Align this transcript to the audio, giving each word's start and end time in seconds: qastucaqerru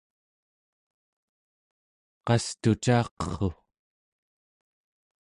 qastucaqerru 2.25 3.49